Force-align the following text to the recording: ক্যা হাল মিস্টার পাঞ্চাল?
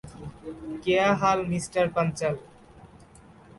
ক্যা 0.83 1.05
হাল 1.21 1.39
মিস্টার 1.51 1.85
পাঞ্চাল? 1.95 2.35